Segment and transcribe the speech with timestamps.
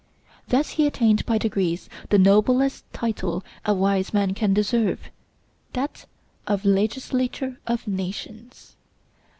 [0.47, 5.11] Thus he attained by degrees to the noblest title a wise man can deserve,
[5.73, 6.07] that
[6.47, 8.75] of legislator of nations.